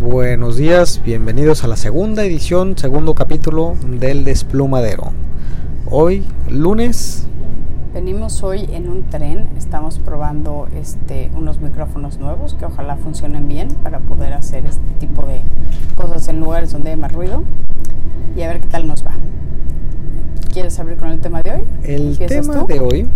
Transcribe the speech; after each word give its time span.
Buenos 0.00 0.56
días, 0.56 1.02
bienvenidos 1.04 1.62
a 1.62 1.68
la 1.68 1.76
segunda 1.76 2.24
edición, 2.24 2.78
segundo 2.78 3.14
capítulo 3.14 3.76
del 3.86 4.24
Desplumadero. 4.24 5.12
Hoy, 5.90 6.24
lunes. 6.48 7.26
Venimos 7.92 8.42
hoy 8.42 8.66
en 8.72 8.88
un 8.88 9.02
tren, 9.10 9.50
estamos 9.58 9.98
probando 9.98 10.68
este, 10.74 11.30
unos 11.36 11.60
micrófonos 11.60 12.18
nuevos 12.18 12.54
que 12.54 12.64
ojalá 12.64 12.96
funcionen 12.96 13.46
bien 13.46 13.68
para 13.82 13.98
poder 13.98 14.32
hacer 14.32 14.64
este 14.64 14.90
tipo 14.98 15.26
de 15.26 15.42
cosas 15.96 16.28
en 16.28 16.40
lugares 16.40 16.72
donde 16.72 16.92
hay 16.92 16.96
más 16.96 17.12
ruido 17.12 17.44
y 18.34 18.40
a 18.40 18.48
ver 18.48 18.62
qué 18.62 18.68
tal 18.68 18.86
nos 18.86 19.04
va. 19.04 19.12
¿Quieres 20.50 20.80
abrir 20.80 20.96
con 20.96 21.10
el 21.10 21.20
tema 21.20 21.42
de 21.42 21.50
hoy? 21.50 21.62
El 21.82 22.16
tema 22.16 22.64
de 22.64 22.80
hoy, 22.80 23.06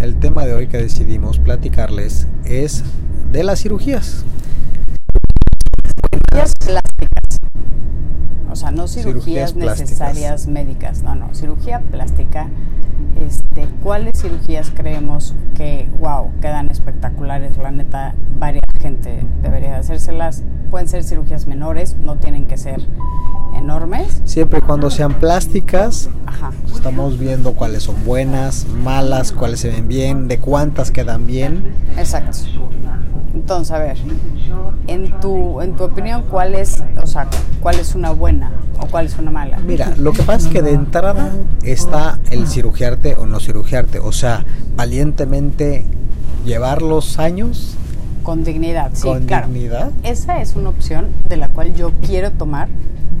el 0.00 0.16
tema 0.16 0.44
de 0.44 0.54
hoy 0.54 0.66
que 0.66 0.78
decidimos 0.78 1.38
platicarles 1.38 2.26
es 2.44 2.82
de 3.30 3.44
las 3.44 3.62
cirugías. 3.62 4.24
Cirugías 6.36 6.54
plásticas. 6.54 7.40
O 8.50 8.56
sea, 8.56 8.70
no 8.70 8.88
cirugías, 8.88 9.54
necesarias 9.54 10.46
médicas, 10.46 11.02
no, 11.02 11.14
no, 11.14 11.34
cirugía 11.34 11.80
plástica. 11.80 12.48
Este, 13.26 13.68
¿Cuáles 13.82 14.20
cirugías 14.20 14.70
creemos 14.74 15.34
que, 15.54 15.88
wow, 15.98 16.30
quedan 16.42 16.70
espectaculares? 16.70 17.56
La 17.56 17.70
neta, 17.70 18.14
varias 18.38 18.64
gente 18.78 19.26
debería 19.42 19.78
hacérselas. 19.78 20.42
Pueden 20.70 20.88
ser 20.88 21.04
cirugías 21.04 21.46
menores, 21.46 21.96
no 21.96 22.16
tienen 22.16 22.46
que 22.46 22.58
ser 22.58 22.86
enormes. 23.56 24.20
Siempre 24.24 24.58
y 24.58 24.62
cuando 24.62 24.90
sean 24.90 25.14
plásticas, 25.14 26.10
estamos 26.74 27.18
viendo 27.18 27.54
cuáles 27.54 27.84
son 27.84 28.04
buenas, 28.04 28.66
malas, 28.66 29.32
cuáles 29.32 29.60
se 29.60 29.70
ven 29.70 29.88
bien, 29.88 30.28
de 30.28 30.38
cuántas 30.38 30.90
quedan 30.90 31.26
bien. 31.26 31.72
Exacto. 31.96 32.38
Entonces, 33.46 33.70
a 33.70 33.78
ver, 33.78 33.96
en 34.88 35.20
tu, 35.20 35.60
en 35.60 35.76
tu 35.76 35.84
opinión, 35.84 36.24
¿cuál 36.28 36.56
es, 36.56 36.82
o 37.00 37.06
sea, 37.06 37.28
cuál 37.60 37.78
es 37.78 37.94
una 37.94 38.10
buena 38.10 38.50
o 38.80 38.86
cuál 38.86 39.06
es 39.06 39.16
una 39.20 39.30
mala? 39.30 39.58
Mira, 39.58 39.94
lo 39.96 40.12
que 40.12 40.24
pasa 40.24 40.48
es 40.48 40.52
que 40.52 40.62
de 40.62 40.72
entrada 40.72 41.30
está 41.62 42.18
el 42.32 42.48
cirugiarte 42.48 43.14
o 43.14 43.24
no 43.24 43.38
cirugiarte, 43.38 44.00
o 44.00 44.10
sea, 44.10 44.44
valientemente 44.74 45.84
llevar 46.44 46.82
los 46.82 47.20
años 47.20 47.76
con 48.24 48.42
dignidad, 48.42 48.90
sí, 48.94 49.02
con 49.06 49.24
dignidad. 49.24 49.92
Esa 50.02 50.42
es 50.42 50.56
una 50.56 50.70
opción 50.70 51.06
de 51.28 51.36
la 51.36 51.48
cual 51.48 51.72
yo 51.72 51.92
quiero 52.04 52.32
tomar, 52.32 52.66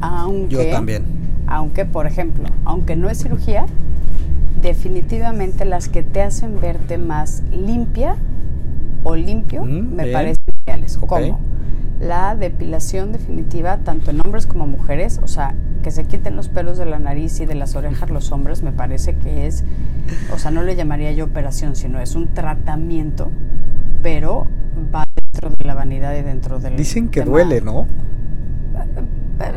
aunque 0.00 0.56
yo 0.56 0.70
también. 0.72 1.04
Aunque, 1.46 1.84
por 1.84 2.08
ejemplo, 2.08 2.48
aunque 2.64 2.96
no 2.96 3.08
es 3.08 3.22
cirugía, 3.22 3.66
definitivamente 4.60 5.64
las 5.64 5.88
que 5.88 6.02
te 6.02 6.20
hacen 6.20 6.60
verte 6.60 6.98
más 6.98 7.44
limpia 7.52 8.16
o 9.06 9.14
limpio 9.14 9.64
mm, 9.64 9.94
me 9.94 10.06
parecen 10.08 10.42
ideales. 10.66 10.98
Como 10.98 11.38
la 12.00 12.34
depilación 12.34 13.12
definitiva, 13.12 13.78
tanto 13.78 14.10
en 14.10 14.20
hombres 14.20 14.46
como 14.46 14.66
mujeres, 14.66 15.20
o 15.22 15.28
sea, 15.28 15.54
que 15.82 15.92
se 15.92 16.04
quiten 16.04 16.34
los 16.34 16.48
pelos 16.48 16.76
de 16.76 16.86
la 16.86 16.98
nariz 16.98 17.38
y 17.40 17.46
de 17.46 17.54
las 17.54 17.76
orejas 17.76 18.10
los 18.10 18.32
hombres, 18.32 18.62
me 18.62 18.72
parece 18.72 19.14
que 19.14 19.46
es, 19.46 19.64
o 20.34 20.38
sea, 20.38 20.50
no 20.50 20.62
le 20.62 20.74
llamaría 20.74 21.12
yo 21.12 21.24
operación, 21.24 21.76
sino 21.76 22.00
es 22.00 22.16
un 22.16 22.34
tratamiento, 22.34 23.30
pero 24.02 24.48
va 24.92 25.06
dentro 25.14 25.50
de 25.50 25.64
la 25.64 25.74
vanidad 25.74 26.14
y 26.16 26.22
dentro 26.22 26.58
del... 26.58 26.76
Dicen 26.76 27.08
que 27.08 27.22
duele, 27.22 27.60
¿no? 27.60 27.86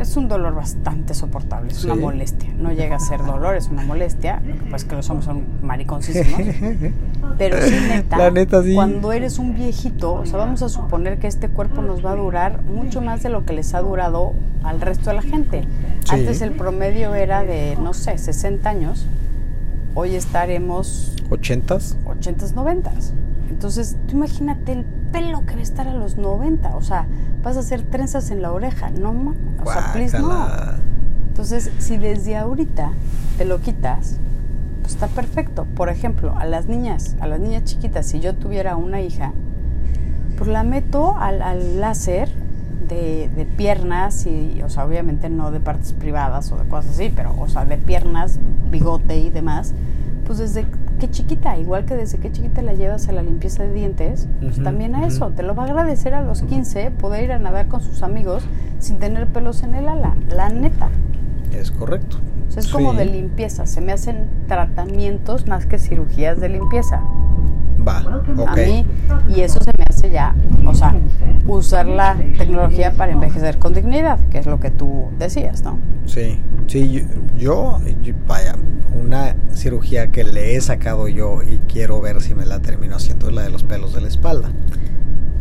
Es 0.00 0.16
un 0.16 0.28
dolor 0.28 0.54
bastante 0.54 1.14
soportable, 1.14 1.70
es 1.70 1.84
una 1.84 1.94
molestia. 1.94 2.50
No 2.56 2.72
llega 2.72 2.96
a 2.96 3.00
ser 3.00 3.24
dolor, 3.24 3.56
es 3.56 3.68
una 3.68 3.84
molestia, 3.84 4.42
pues 4.68 4.84
que 4.84 4.94
los 4.94 5.08
hombres 5.10 5.26
son 5.26 5.44
mariconcísimos. 5.62 6.40
Pero 7.38 7.56
sí, 7.62 7.74
neta, 7.88 8.30
neta 8.30 8.62
cuando 8.74 9.12
eres 9.12 9.38
un 9.38 9.54
viejito, 9.54 10.14
o 10.14 10.26
sea, 10.26 10.38
vamos 10.38 10.62
a 10.62 10.68
suponer 10.68 11.18
que 11.18 11.26
este 11.26 11.48
cuerpo 11.48 11.80
nos 11.82 12.04
va 12.04 12.12
a 12.12 12.16
durar 12.16 12.62
mucho 12.62 13.00
más 13.00 13.22
de 13.22 13.30
lo 13.30 13.44
que 13.44 13.54
les 13.54 13.74
ha 13.74 13.80
durado 13.80 14.34
al 14.62 14.80
resto 14.80 15.10
de 15.10 15.16
la 15.16 15.22
gente. 15.22 15.64
Antes 16.10 16.42
el 16.42 16.52
promedio 16.52 17.14
era 17.14 17.44
de, 17.44 17.76
no 17.80 17.94
sé, 17.94 18.18
60 18.18 18.68
años. 18.68 19.06
Hoy 19.94 20.14
estaremos... 20.14 21.16
¿80s? 21.30 21.96
80s, 22.04 22.54
90s. 22.54 23.12
Entonces, 23.48 23.96
tú 24.06 24.16
imagínate 24.16 24.72
el 24.72 24.84
pelo 25.12 25.44
que 25.44 25.54
va 25.54 25.60
a 25.60 25.62
estar 25.62 25.88
a 25.88 25.94
los 25.94 26.16
90. 26.16 26.76
O 26.76 26.82
sea, 26.82 27.06
vas 27.42 27.56
a 27.56 27.60
hacer 27.60 27.82
trenzas 27.82 28.30
en 28.30 28.42
la 28.42 28.52
oreja. 28.52 28.90
No, 28.90 29.34
o 29.64 29.72
sea, 29.72 29.92
please 29.92 30.18
no. 30.18 30.48
Entonces, 31.28 31.70
si 31.78 31.96
desde 31.96 32.36
ahorita 32.36 32.92
te 33.38 33.44
lo 33.44 33.60
quitas, 33.60 34.18
pues 34.82 34.94
está 34.94 35.08
perfecto. 35.08 35.66
Por 35.74 35.88
ejemplo, 35.88 36.36
a 36.38 36.44
las 36.44 36.66
niñas, 36.66 37.16
a 37.20 37.26
las 37.26 37.40
niñas 37.40 37.64
chiquitas, 37.64 38.06
si 38.06 38.20
yo 38.20 38.34
tuviera 38.34 38.76
una 38.76 39.00
hija, 39.00 39.32
pues 40.36 40.50
la 40.50 40.64
meto 40.64 41.16
al, 41.16 41.42
al 41.42 41.80
láser 41.80 42.28
de, 42.88 43.30
de, 43.36 43.44
piernas 43.44 44.26
y, 44.26 44.60
o 44.62 44.68
sea, 44.68 44.84
obviamente 44.84 45.30
no 45.30 45.50
de 45.50 45.60
partes 45.60 45.92
privadas 45.92 46.50
o 46.50 46.56
de 46.56 46.68
cosas 46.68 46.92
así, 46.92 47.12
pero, 47.14 47.34
o 47.38 47.48
sea, 47.48 47.64
de 47.64 47.76
piernas, 47.76 48.40
bigote 48.70 49.16
y 49.18 49.30
demás, 49.30 49.74
pues 50.30 50.38
desde 50.38 50.64
qué 51.00 51.10
chiquita, 51.10 51.58
igual 51.58 51.86
que 51.86 51.96
desde 51.96 52.18
qué 52.18 52.30
chiquita 52.30 52.62
la 52.62 52.74
llevas 52.74 53.08
a 53.08 53.12
la 53.12 53.20
limpieza 53.20 53.64
de 53.64 53.72
dientes, 53.72 54.28
pues 54.40 54.62
también 54.62 54.94
a 54.94 55.04
eso, 55.04 55.30
te 55.30 55.42
lo 55.42 55.56
va 55.56 55.64
a 55.64 55.66
agradecer 55.66 56.14
a 56.14 56.22
los 56.22 56.42
15 56.42 56.92
poder 56.92 57.24
ir 57.24 57.32
a 57.32 57.40
nadar 57.40 57.66
con 57.66 57.80
sus 57.80 58.04
amigos 58.04 58.44
sin 58.78 59.00
tener 59.00 59.26
pelos 59.26 59.64
en 59.64 59.74
el 59.74 59.88
ala, 59.88 60.14
la 60.28 60.48
neta. 60.48 60.88
Es 61.52 61.72
correcto. 61.72 62.18
es 62.54 62.68
como 62.68 62.94
de 62.94 63.06
limpieza, 63.06 63.66
se 63.66 63.80
me 63.80 63.90
hacen 63.90 64.28
tratamientos 64.46 65.48
más 65.48 65.66
que 65.66 65.80
cirugías 65.80 66.38
de 66.38 66.48
limpieza. 66.48 67.02
Va, 67.84 68.22
ok. 68.38 68.48
A 68.48 68.54
mí, 68.54 68.86
y 69.34 69.40
eso 69.40 69.58
se 69.60 69.72
me 69.76 69.84
hace 69.88 70.10
ya, 70.10 70.36
o 70.64 70.74
sea, 70.74 70.94
usar 71.48 71.86
la 71.86 72.16
tecnología 72.38 72.92
para 72.92 73.10
envejecer 73.10 73.58
con 73.58 73.74
dignidad, 73.74 74.20
que 74.28 74.38
es 74.38 74.46
lo 74.46 74.60
que 74.60 74.70
tú 74.70 75.08
decías, 75.18 75.64
¿no? 75.64 75.80
Sí, 76.06 76.38
sí, 76.70 77.04
yo, 77.36 77.80
vaya, 78.28 78.54
una 78.94 79.34
cirugía 79.54 80.12
que 80.12 80.22
le 80.22 80.54
he 80.54 80.60
sacado 80.60 81.08
yo 81.08 81.42
y 81.42 81.58
quiero 81.58 82.00
ver 82.00 82.22
si 82.22 82.36
me 82.36 82.46
la 82.46 82.60
termino 82.60 82.94
haciendo 82.94 83.28
es 83.28 83.34
la 83.34 83.42
de 83.42 83.50
los 83.50 83.64
pelos 83.64 83.92
de 83.92 84.00
la 84.00 84.06
espalda. 84.08 84.50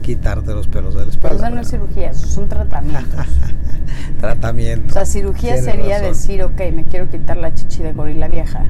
Quitarte 0.02 0.54
los 0.56 0.68
pelos 0.68 0.96
de 0.96 1.06
la 1.06 1.12
espalda. 1.12 1.38
Pero 1.38 1.48
eso 1.48 1.56
no 1.56 1.62
es 1.62 1.70
cirugía, 1.70 2.10
eso 2.10 2.28
son 2.28 2.50
tratamientos. 2.50 3.28
Tratamiento. 4.20 4.90
O 4.90 4.94
sea, 4.94 5.06
cirugía 5.06 5.62
sería 5.62 6.00
decir, 6.00 6.42
ok, 6.42 6.60
me 6.74 6.84
quiero 6.84 7.08
quitar 7.10 7.38
la 7.38 7.54
chichi 7.54 7.84
de 7.84 7.94
gorila 7.94 8.28
vieja. 8.28 8.66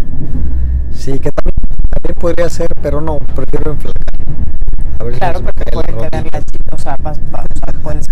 Sí, 0.91 1.17
que 1.19 1.31
también, 1.31 1.55
también 1.91 2.15
podría 2.19 2.49
ser, 2.49 2.67
pero 2.81 2.99
no, 2.99 3.19
prefiero 3.19 3.71
enflacar. 3.71 4.03
A 4.99 5.03
ver 5.05 5.13
claro, 5.13 5.41
porque 5.41 5.63
puede 5.71 6.09
quedar 6.09 6.27
la 6.33 6.41
chichi, 6.41 6.63
o 6.73 6.77
sea, 6.77 6.97
vas, 7.01 7.19
o 7.19 7.29
sea, 7.31 7.81
puedes 7.81 8.05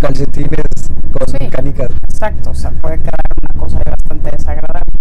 calcetines 0.00 0.90
con 1.12 1.28
sí, 1.28 1.36
mecánicas. 1.40 1.90
Exacto, 2.08 2.50
o 2.50 2.54
sea, 2.54 2.70
puede 2.70 2.98
quedar 2.98 3.20
una 3.42 3.60
cosa 3.60 3.78
bastante 3.84 4.30
desagradable. 4.30 4.92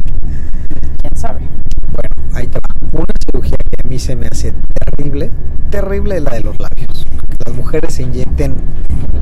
¿Quién 1.01 1.15
sabe? 1.15 1.47
Bueno, 1.95 2.35
ahí 2.35 2.47
te 2.47 2.59
va. 2.59 2.89
Una 2.91 3.13
cirugía 3.25 3.57
que 3.57 3.87
a 3.87 3.87
mí 3.87 3.97
se 3.97 4.15
me 4.15 4.27
hace 4.27 4.53
terrible, 4.85 5.31
terrible 5.69 6.17
es 6.17 6.23
la 6.23 6.31
de 6.31 6.41
los 6.41 6.59
labios. 6.59 7.05
Las 7.45 7.55
mujeres 7.55 7.93
se 7.93 8.03
inyecten, 8.03 8.55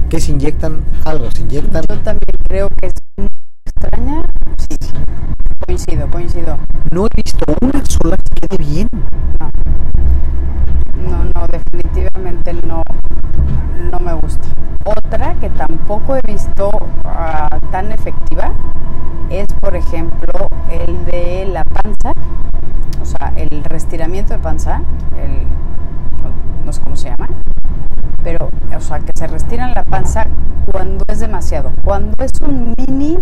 que 0.09 0.19
se 0.19 0.31
inyectan 0.31 0.83
algo, 1.05 1.29
se 1.31 1.41
inyectan... 1.43 1.83
Yo 1.87 1.99
también 1.99 2.35
creo 2.43 2.69
que 2.69 2.87
es 2.87 2.93
muy 3.17 3.29
extraña, 3.65 4.23
sí, 4.57 4.77
coincido, 5.65 6.09
coincido. 6.09 6.57
No 6.91 7.05
he 7.05 7.09
visto 7.15 7.45
una 7.61 7.85
sola 7.85 8.17
que 8.17 8.47
quede 8.47 8.57
bien. 8.57 8.89
No. 9.39 9.51
No, 11.09 11.23
no, 11.23 11.47
definitivamente 11.47 12.53
no, 12.65 12.83
no 13.91 13.99
me 13.99 14.13
gusta. 14.13 14.47
Otra 14.85 15.35
que 15.35 15.49
tampoco 15.49 16.15
he 16.15 16.21
visto 16.25 16.69
uh, 16.69 17.71
tan 17.71 17.91
efectiva 17.91 18.53
es, 19.29 19.47
por 19.59 19.75
ejemplo, 19.75 20.49
el 20.69 21.05
de 21.05 21.47
la 21.51 21.63
panza, 21.63 22.13
o 23.01 23.05
sea, 23.05 23.33
el 23.35 23.63
restiramiento 23.63 24.33
de 24.33 24.39
panza, 24.39 24.81
el, 25.17 25.47
no, 26.65 26.73
sé 26.73 26.81
cómo 26.81 26.95
se 26.95 27.09
llama, 27.09 27.27
pero, 28.23 28.49
o 28.75 28.81
sea, 28.81 28.99
que 28.99 29.11
se 29.15 29.27
restiran 29.27 29.73
la 29.75 29.83
panza 29.83 30.25
cuando 30.71 31.05
es 31.07 31.19
demasiado. 31.19 31.71
Cuando 31.83 32.23
es 32.23 32.31
un 32.41 32.73
mini 32.77 33.17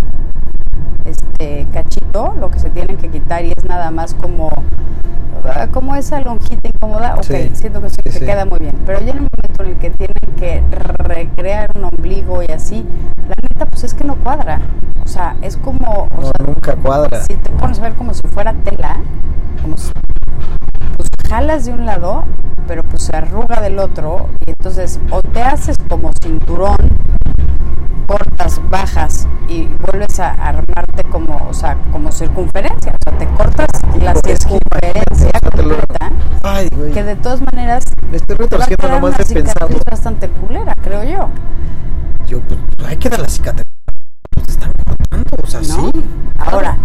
este 1.06 1.68
cachito, 1.72 2.34
lo 2.40 2.50
que 2.52 2.60
se 2.60 2.70
tienen 2.70 2.98
que 2.98 3.10
quitar 3.10 3.46
y 3.46 3.52
es 3.52 3.64
nada 3.66 3.92
más 3.92 4.14
como 4.14 4.50
como 5.72 5.96
esa 5.96 6.20
lonjita 6.22 6.70
incómoda, 6.70 7.16
ok, 7.16 7.54
siento 7.54 7.82
que 7.82 7.90
se 7.90 8.26
queda 8.26 8.46
muy 8.46 8.60
bien. 8.60 8.76
Pero 8.86 9.00
ya 9.00 9.12
en 9.12 9.18
el 9.18 9.28
momento 9.30 9.64
en 9.64 9.70
el 9.70 9.78
que 9.78 9.90
tienen 9.92 10.36
que 10.38 10.64
recrear 10.98 11.70
un 11.76 11.86
ombligo 11.86 12.42
y 12.44 12.52
así, 12.52 12.86
la 13.28 13.36
neta, 13.42 13.66
pues 13.66 13.84
es 13.84 13.94
que 13.94 14.04
no 14.04 14.16
cuadra. 14.16 14.62
O 15.04 15.08
sea, 15.08 15.36
es 15.42 15.58
como. 15.58 16.08
no, 16.20 16.46
nunca 16.46 16.76
cuadra. 16.76 17.22
Si 17.24 17.36
te 17.36 17.50
pones 17.52 17.80
a 17.80 17.84
ver 17.84 17.96
como 17.96 18.14
si 18.14 18.28
fuera 18.28 18.54
tela, 18.54 18.98
como 19.62 19.78
si, 19.78 19.92
pues 20.98 21.10
jalas 21.30 21.66
de 21.66 21.74
un 21.74 21.86
lado, 21.86 22.24
pero 22.68 22.82
pues 22.84 23.04
se 23.04 23.16
arruga 23.16 23.62
del 23.62 23.80
otro, 23.80 24.30
y 24.46 24.52
entonces 24.52 25.00
o 25.12 25.22
te 25.22 25.42
haces 25.42 25.78
como 25.90 26.12
cinturón, 26.22 26.76
cortas, 28.08 28.62
bajas 28.70 29.28
y 29.48 29.68
vuelves 29.82 30.20
a 30.20 30.32
armarte 30.32 31.04
como, 31.10 31.48
o 31.50 31.54
sea, 31.54 31.78
como 31.92 32.12
circunferencia, 32.12 32.94
o 32.94 32.98
sea, 33.04 33.18
te 33.18 33.28
cortas 33.36 33.68
la 34.00 34.16
circunferencia 34.16 35.32
completa, 35.42 36.12
que 36.94 37.04
de 37.04 37.16
todas 37.16 37.42
maneras 37.42 37.84
me 38.10 38.18
estoy 38.18 38.36
retorciendo 38.38 38.88
nomás 38.88 39.18
de 39.18 39.26
pensarlo. 39.26 39.78
bastante 39.90 40.30
culera, 40.30 40.74
creo 40.84 41.04
yo. 41.04 41.30
Yo, 42.28 42.42
pues, 42.42 42.60
hay 42.88 42.98
que 42.98 43.10
queda 43.10 43.22
la 43.22 43.30
cicatriz. 43.30 43.66
Están 44.48 44.74
cortando, 44.86 45.38
o 45.44 45.48
sea, 45.48 45.60
¿no? 45.62 45.66
sí. 45.66 46.06
Ahora, 46.38 46.78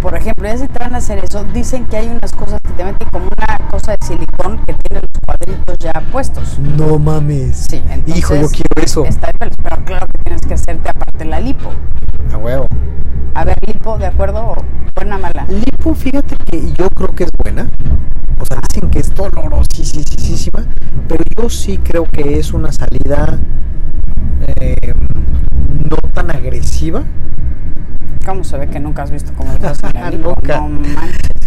por 0.00 0.14
ejemplo, 0.14 0.46
ya 0.48 0.56
si 0.56 0.68
te 0.68 0.78
van 0.78 0.94
a 0.94 0.98
hacer 0.98 1.24
eso, 1.24 1.44
dicen 1.44 1.86
que 1.86 1.96
hay 1.96 2.08
unas 2.08 2.32
cosas 2.32 2.57
que 2.57 2.57
te 2.78 2.84
meten 2.84 3.08
como 3.10 3.24
una 3.26 3.68
cosa 3.70 3.96
de 3.96 4.06
silicón 4.06 4.56
que 4.64 4.72
tiene 4.72 5.02
los 5.02 5.20
cuadritos 5.26 5.78
ya 5.78 5.92
puestos. 6.12 6.60
No 6.60 6.96
mames. 6.96 7.66
Sí, 7.68 7.82
entonces. 7.90 8.16
Hijo, 8.16 8.36
yo 8.36 8.48
quiero 8.48 8.68
eso. 8.80 9.04
Está 9.04 9.26
de 9.26 9.32
pelos, 9.34 9.56
pero 9.60 9.84
claro 9.84 10.06
que 10.06 10.22
tienes 10.22 10.42
que 10.42 10.54
hacerte 10.54 10.88
aparte 10.88 11.24
la 11.24 11.40
lipo. 11.40 11.72
A 12.32 12.36
huevo. 12.36 12.66
A 13.34 13.44
ver, 13.44 13.56
lipo, 13.66 13.98
¿de 13.98 14.06
acuerdo? 14.06 14.54
¿Buena 14.94 15.16
o 15.16 15.18
mala? 15.18 15.44
Lipo, 15.48 15.92
fíjate 15.92 16.36
que 16.48 16.72
yo 16.74 16.88
creo 16.90 17.08
que 17.16 17.24
es 17.24 17.30
buena. 17.42 17.68
O 18.38 18.46
sea, 18.46 18.60
dicen 18.68 18.90
que 18.90 19.00
es 19.00 19.12
dolorosísima, 19.12 20.64
pero 21.08 21.24
yo 21.36 21.50
sí 21.50 21.78
creo 21.78 22.04
que 22.04 22.38
es 22.38 22.52
una 22.52 22.70
salida 22.70 23.40
eh, 24.60 24.94
no 25.90 25.96
tan 26.14 26.30
agresiva. 26.30 27.02
¿Cómo 28.24 28.44
se 28.44 28.56
ve 28.56 28.68
que 28.68 28.78
nunca 28.78 29.02
has 29.02 29.10
visto 29.10 29.32
cómo 29.36 29.52
estás 29.54 29.82
en 29.82 30.00
la 30.00 30.10
lipo? 30.10 30.32
No 30.46 30.68
manches. 30.68 31.37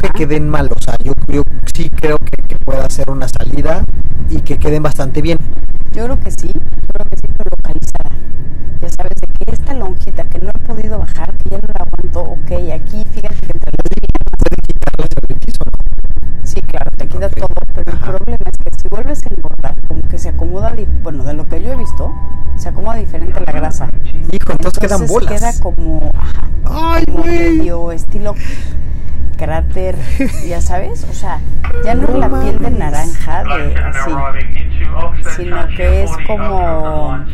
Que 0.00 0.08
queden 0.10 0.48
mal. 0.48 0.70
O 0.74 0.80
sea, 0.80 0.96
yo, 1.04 1.12
yo 1.28 1.42
sí 1.74 1.90
creo 1.90 2.18
que, 2.18 2.42
que 2.48 2.56
pueda 2.58 2.88
ser 2.90 3.10
una 3.10 3.28
salida 3.28 3.84
y 4.30 4.40
que 4.40 4.58
queden 4.58 4.82
bastante 4.82 5.20
bien. 5.22 5.38
Yo 5.92 6.04
creo 6.04 6.20
que 6.20 6.30
sí, 6.30 6.48
yo 6.54 6.60
creo 6.60 7.04
que 7.10 7.16
sí, 7.16 7.26
pero 7.36 7.50
localizada. 7.56 8.10
Ya 8.80 8.88
sabes, 8.90 9.12
de 9.20 9.26
que 9.26 9.52
esta 9.52 9.74
lonjita 9.74 10.24
que 10.24 10.38
no 10.38 10.50
he 10.50 10.58
podido 10.60 10.98
bajar, 10.98 11.36
que 11.36 11.50
ya 11.50 11.58
no 11.58 11.68
la 11.68 11.84
aguanto, 11.84 12.20
ok, 12.20 12.50
aquí 12.74 13.04
fíjate 13.10 13.36
que 13.40 13.52
entre 13.52 13.72
las 13.76 13.88
piernas, 13.90 14.38
¿Puede 14.38 14.56
quitar 14.66 14.92
la 14.98 15.06
celulitis 15.06 15.54
o 15.60 15.64
no? 15.70 16.46
sí, 16.46 16.60
claro, 16.62 16.90
te 16.96 17.08
quita 17.08 17.26
Ok. 17.26 17.34
todo, 17.34 17.54
pero 17.74 17.92
Ajá. 17.92 18.06
el 18.10 18.16
problema 18.16 18.44
es 18.50 18.58
que 18.58 18.82
si 18.82 18.88
vuelves 18.88 19.26
a 19.26 19.28
engordar, 19.28 19.74
como 19.86 20.02
que 20.02 20.18
se 20.18 20.28
acomoda, 20.30 20.74
bueno, 21.02 21.24
de 21.24 21.34
lo 21.34 21.46
que 21.48 21.62
yo 21.62 21.72
he 21.72 21.76
visto, 21.76 22.14
se 22.56 22.68
acomoda 22.70 22.96
diferente 22.96 23.38
la 23.44 23.52
grasa. 23.52 23.90
Hijo, 24.32 24.52
entonces, 24.52 24.78
quedan 24.78 25.06
bolas. 25.06 25.32
queda 25.32 25.52
como, 25.60 26.10
ajá, 26.16 26.48
Ay, 26.64 27.04
como 27.06 27.18
güey. 27.24 27.56
medio 27.58 27.92
estilo 27.92 28.34
cráter, 29.40 29.96
ya 30.46 30.60
sabes, 30.60 31.06
o 31.10 31.14
sea, 31.14 31.40
ya 31.82 31.94
no 31.94 32.06
es 32.08 32.14
la 32.14 32.28
piel 32.28 32.58
de 32.58 32.70
naranja 32.70 33.42
de 33.44 33.74
así, 33.74 34.10
sino 35.36 35.66
que 35.68 36.02
es 36.02 36.10
como, 36.26 37.24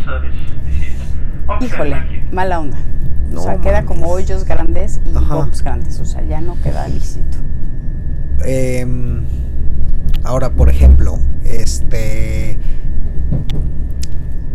híjole, 1.61 2.23
mala 2.31 2.61
onda. 2.61 2.79
O 3.29 3.35
No 3.35 3.43
sea, 3.43 3.57
queda 3.57 3.85
como 3.85 4.07
hoyos 4.07 4.45
grandes 4.45 5.01
y 5.05 5.11
bumps 5.11 5.63
grandes, 5.63 5.99
o 5.99 6.05
sea, 6.05 6.23
ya 6.23 6.41
no 6.41 6.57
queda 6.63 6.87
lícito. 6.87 7.39
Em, 8.45 9.25
ahora, 10.23 10.51
por 10.51 10.71
ejemplo, 10.71 11.19
este. 11.45 12.57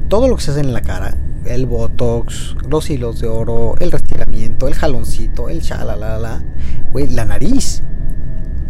Todo 0.08 0.30
lo 0.30 0.38
que 0.38 0.42
se 0.42 0.52
hace 0.52 0.62
en 0.62 0.74
la 0.74 0.82
cara, 0.82 1.16
el 1.54 1.66
botox, 1.66 2.56
los 2.70 2.90
hilos 2.90 3.20
de 3.20 3.28
oro, 3.28 3.76
el 3.80 3.92
restiramiento, 3.92 4.68
el 4.68 4.74
jaloncito, 4.76 5.50
el 5.50 5.60
shalalala, 5.62 6.42
güey, 6.92 7.08
la 7.08 7.26
nariz. 7.26 7.84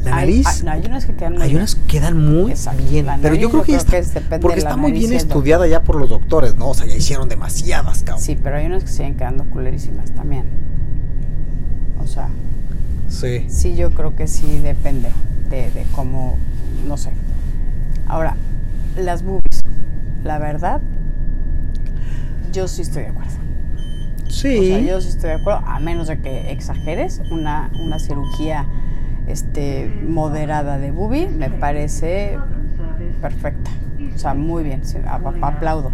La 0.03 0.11
nariz. 0.15 0.47
hay- 0.47 0.63
no, 0.63 0.71
hay 0.71 0.83
unas 0.87 1.05
que 1.05 1.13
quedan 1.13 1.33
muy 1.33 1.41
Hay 1.43 1.49
bien. 1.49 1.57
unas 1.61 1.75
que 1.75 1.81
quedan 1.87 2.17
muy 2.25 2.51
Exacto. 2.51 2.83
bien, 2.89 3.05
pero 3.21 3.35
yo 3.35 3.49
creo 3.49 3.59
yo 3.61 3.65
que 3.65 3.77
creo 3.85 3.99
está, 4.01 4.19
que 4.21 4.39
porque 4.39 4.57
está 4.59 4.75
muy 4.75 4.91
bien 4.93 5.13
estudiada 5.13 5.67
ya 5.67 5.83
por 5.83 5.95
los 5.97 6.09
doctores, 6.09 6.55
¿no? 6.55 6.69
O 6.69 6.73
sea, 6.73 6.87
ya 6.87 6.95
hicieron 6.95 7.29
demasiadas, 7.29 8.01
cabrón. 8.03 8.23
Sí, 8.23 8.35
pero 8.41 8.55
hay 8.57 8.65
unas 8.65 8.83
que 8.83 8.89
siguen 8.89 9.15
quedando 9.15 9.43
culerísimas 9.45 10.11
también. 10.11 10.45
O 12.03 12.07
sea, 12.07 12.29
Sí. 13.09 13.45
Sí, 13.49 13.75
yo 13.75 13.91
creo 13.91 14.15
que 14.15 14.25
sí 14.25 14.59
depende 14.63 15.09
de, 15.49 15.69
de 15.71 15.85
cómo, 15.93 16.37
no 16.87 16.95
sé. 16.95 17.11
Ahora, 18.07 18.37
las 18.95 19.21
boobies, 19.23 19.61
la 20.23 20.39
verdad, 20.39 20.79
yo 22.51 22.67
sí 22.67 22.81
estoy 22.81 23.03
de 23.03 23.09
acuerdo. 23.09 23.31
Sí. 24.27 24.57
O 24.57 24.63
sea, 24.63 24.79
yo 24.79 25.01
sí 25.01 25.09
estoy 25.09 25.29
de 25.31 25.35
acuerdo, 25.35 25.61
a 25.65 25.79
menos 25.79 26.07
de 26.07 26.19
que 26.19 26.51
exageres, 26.51 27.21
una, 27.31 27.69
una 27.79 27.99
cirugía 27.99 28.65
este, 29.27 29.87
moderada 30.07 30.77
de 30.77 30.91
boobie 30.91 31.27
me 31.29 31.49
parece 31.49 32.37
perfecta. 33.21 33.69
O 34.15 34.17
sea, 34.17 34.33
muy 34.33 34.63
bien, 34.63 34.83
sí, 34.85 34.97
aplaudo. 35.41 35.91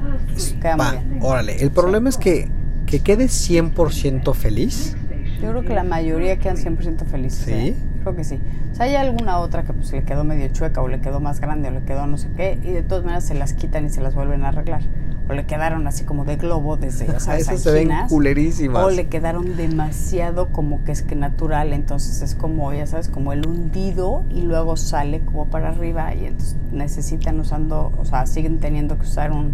Queda 0.62 0.76
Va, 0.76 0.94
muy 0.94 1.04
bien. 1.04 1.20
órale. 1.24 1.62
El 1.62 1.72
problema 1.72 2.10
es 2.10 2.18
que, 2.18 2.50
que 2.86 3.00
quedes 3.00 3.50
100% 3.50 4.34
feliz. 4.34 4.96
Yo 5.42 5.52
creo 5.52 5.62
que 5.64 5.74
la 5.74 5.84
mayoría 5.84 6.38
quedan 6.40 6.58
100% 6.58 7.06
felices. 7.06 7.46
¿Sí? 7.46 7.52
¿eh? 7.54 7.76
Creo 8.02 8.16
que 8.16 8.24
sí. 8.24 8.40
O 8.72 8.76
sea, 8.76 8.86
hay 8.86 8.96
alguna 8.96 9.40
otra 9.40 9.64
que 9.64 9.74
pues 9.74 9.92
le 9.92 10.04
quedó 10.04 10.24
medio 10.24 10.48
chueca 10.50 10.82
o 10.82 10.88
le 10.88 11.00
quedó 11.00 11.20
más 11.20 11.40
grande 11.42 11.70
o 11.70 11.72
le 11.72 11.82
quedó 11.84 12.08
no 12.08 12.18
sé 12.18 12.30
qué 12.36 12.58
y 12.64 12.72
de 12.72 12.82
todas 12.82 13.04
maneras 13.04 13.26
se 13.26 13.34
las 13.36 13.54
quitan 13.54 13.86
y 13.86 13.90
se 13.90 14.02
las 14.02 14.16
vuelven 14.16 14.46
a 14.46 14.50
arreglar. 14.50 14.82
O 15.30 15.34
le 15.34 15.46
quedaron 15.46 15.88
así 15.88 16.06
como 16.06 16.24
de 16.26 16.38
globo 16.38 16.78
desde, 16.78 17.06
sabes, 17.20 17.42
Esas 17.48 17.62
se 17.62 17.72
ven 17.72 17.90
culerísimas. 18.08 18.84
O 18.84 18.90
le 18.90 19.08
quedaron 19.08 19.58
demasiado 19.58 20.48
como 20.50 20.84
que 20.84 20.92
es 20.94 21.02
que 21.04 21.16
natural, 21.16 21.74
entonces 21.74 22.22
es 22.22 22.34
como, 22.36 22.74
ya 22.74 22.88
sabes, 22.88 23.10
como 23.10 23.34
el 23.34 23.46
hundido 23.46 24.24
y 24.30 24.42
luego 24.44 24.78
sale 24.78 25.20
como 25.22 25.48
para 25.48 25.70
arriba 25.70 26.14
y 26.16 26.26
entonces 26.26 26.56
necesitan 26.72 27.40
usando, 27.40 27.92
o 27.98 28.06
sea, 28.06 28.26
siguen 28.26 28.60
teniendo 28.60 28.96
que 28.98 29.04
usar 29.04 29.32
un, 29.32 29.54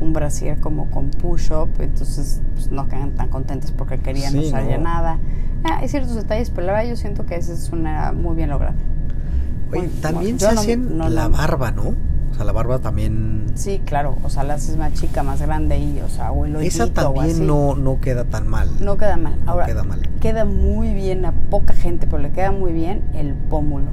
un 0.00 0.12
brasier 0.12 0.58
como 0.58 0.90
con 0.90 1.08
push-up, 1.10 1.70
entonces 1.80 2.42
pues, 2.54 2.70
no 2.70 2.86
quedan 2.88 3.12
tan 3.12 3.28
contentos 3.28 3.72
porque 3.72 3.98
querían 3.98 4.32
Sí, 4.32 4.38
usar 4.40 4.64
no. 4.64 4.70
ya 4.70 4.78
nada. 4.78 5.18
Ah, 5.64 5.78
hay 5.80 5.88
ciertos 5.88 6.14
detalles, 6.14 6.50
pero 6.50 6.66
la 6.66 6.74
verdad 6.74 6.90
yo 6.90 6.96
siento 6.96 7.24
que 7.24 7.36
esa 7.36 7.54
es 7.54 7.70
una 7.72 8.12
muy 8.12 8.36
bien 8.36 8.50
lograda. 8.50 8.74
Oye, 9.72 9.80
Muy- 9.82 9.88
también 10.00 10.38
se 10.38 10.52
no- 10.52 10.60
hacen 10.60 10.98
no- 10.98 11.08
la 11.08 11.28
barba, 11.28 11.70
¿no? 11.72 11.94
O 12.36 12.38
sea, 12.38 12.44
la 12.44 12.52
barba 12.52 12.78
también. 12.80 13.46
Sí, 13.54 13.80
claro, 13.86 14.18
o 14.22 14.28
sea, 14.28 14.44
la 14.44 14.54
haces 14.54 14.76
más 14.76 14.92
chica, 14.92 15.22
más 15.22 15.40
grande 15.40 15.78
y, 15.78 16.00
o 16.04 16.08
sea, 16.10 16.32
o 16.32 16.44
el 16.44 16.54
Esa 16.56 16.84
hoyito 16.84 17.00
o 17.10 17.20
así. 17.22 17.30
también 17.30 17.46
no, 17.46 17.74
no 17.74 17.98
queda 17.98 18.24
tan 18.24 18.46
mal. 18.46 18.68
No 18.78 18.98
queda 18.98 19.16
mal. 19.16 19.42
No 19.42 19.52
Ahora, 19.52 19.64
queda 19.64 19.84
mal. 19.84 20.02
queda 20.20 20.44
muy 20.44 20.92
bien 20.92 21.24
a 21.24 21.32
poca 21.32 21.72
gente, 21.72 22.06
pero 22.06 22.20
le 22.22 22.32
queda 22.32 22.52
muy 22.52 22.72
bien 22.74 23.04
el 23.14 23.32
pómulo. 23.32 23.86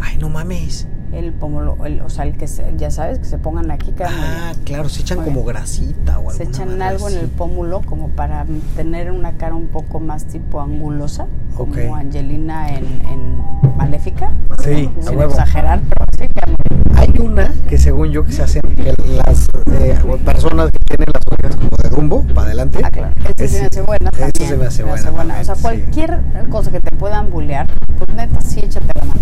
Ay, 0.00 0.16
no 0.16 0.28
mames. 0.28 0.88
El 1.12 1.32
pómulo, 1.32 1.76
el, 1.86 2.00
o 2.02 2.10
sea, 2.10 2.24
el 2.24 2.36
que 2.36 2.46
se- 2.48 2.74
ya 2.76 2.90
sabes, 2.90 3.18
que 3.18 3.24
se 3.24 3.38
pongan 3.38 3.70
aquí, 3.70 3.92
muy 3.92 4.04
Ah, 4.06 4.52
claro, 4.64 4.88
se 4.88 5.02
echan 5.02 5.18
Muy 5.18 5.26
como 5.26 5.44
grasita 5.44 6.18
o 6.18 6.30
algo. 6.30 6.32
Se 6.32 6.42
echan 6.42 6.82
algo 6.82 7.08
en 7.08 7.16
el 7.18 7.28
pómulo 7.28 7.80
como 7.82 8.08
para 8.08 8.44
tener 8.74 9.10
una 9.12 9.32
cara 9.32 9.54
un 9.54 9.68
poco 9.68 10.00
más 10.00 10.24
tipo 10.26 10.60
angulosa, 10.60 11.26
como 11.56 11.72
Ok. 11.72 11.78
Angelina 11.96 12.68
en, 12.70 12.84
en 12.84 13.76
Maléfica. 13.76 14.30
Sí, 14.62 14.90
a 14.98 15.02
sin 15.08 15.20
exagerar, 15.22 15.80
pero 15.80 16.04
sí 16.18 16.28
bien. 16.34 16.96
Hay 16.96 17.18
una 17.20 17.52
que 17.68 17.78
según 17.78 18.10
yo 18.10 18.24
que 18.24 18.32
se 18.32 18.42
hacen 18.42 18.62
que 18.62 18.92
las 19.06 19.48
eh, 19.72 19.98
personas 20.24 20.70
que 20.70 20.78
tienen 20.80 21.06
las 21.14 21.22
orejas 21.30 21.56
como 21.56 21.70
de 21.82 21.88
Dumbo 21.88 22.22
para 22.34 22.48
adelante. 22.48 22.80
Ah, 22.82 22.90
claro. 22.90 23.14
Este 23.28 23.48
se 23.48 23.60
me 23.60 23.66
hace 23.66 23.80
buena 23.82 24.10
también. 24.10 24.32
se 24.34 24.56
me 24.56 24.66
hace 24.66 24.82
buena. 24.82 24.94
O 24.94 24.98
sea, 24.98 25.12
también, 25.12 25.44
sí. 25.56 25.62
cualquier 25.62 26.20
cosa 26.50 26.70
que 26.70 26.80
te 26.80 26.94
puedan 26.96 27.30
bullear, 27.30 27.66
pues 27.98 28.10
neta, 28.14 28.40
sí, 28.40 28.60
échate 28.60 28.86
la 28.94 29.04
mano. 29.04 29.20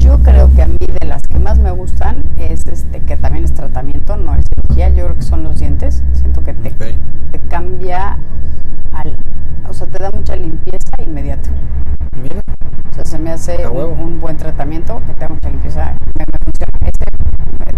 Yo 0.00 0.18
creo 0.18 0.50
que 0.54 0.62
a 0.62 0.66
mí 0.66 0.78
de 0.78 1.06
las 1.06 1.22
que 1.22 1.38
más 1.38 1.58
me 1.58 1.70
gustan 1.70 2.22
es 2.38 2.66
este, 2.66 3.00
que 3.00 3.18
también 3.18 3.44
es 3.44 3.52
tratamiento, 3.52 4.16
no 4.16 4.34
es 4.34 4.46
cirugía, 4.48 4.88
yo 4.88 5.04
creo 5.04 5.16
que 5.16 5.22
son 5.22 5.44
los 5.44 5.58
dientes. 5.58 6.02
Siento 6.12 6.42
que 6.42 6.54
te, 6.54 6.72
cambia, 7.48 8.18
al, 8.92 9.18
o 9.68 9.74
sea, 9.74 9.86
te 9.86 10.02
da 10.02 10.10
mucha 10.10 10.36
limpieza 10.36 10.90
inmediato. 11.06 11.50
Mira, 12.20 12.40
O 12.90 12.94
sea, 12.94 13.04
se 13.04 13.18
me 13.18 13.30
hace 13.30 13.68
un, 13.68 14.18
buen 14.18 14.38
tratamiento 14.38 15.02
que 15.06 15.12
te 15.12 15.20
da 15.20 15.28
mucha 15.28 15.50
limpieza, 15.50 15.94
me, 16.18 16.24
me 16.32 16.38
funciona. 16.44 16.72
Este, 16.80 17.19